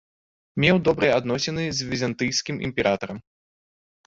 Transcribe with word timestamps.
Меў 0.63 0.79
добрыя 0.87 1.17
адносіны 1.21 1.67
з 1.81 1.91
візантыйскім 1.91 2.55
імператарам. 2.71 3.17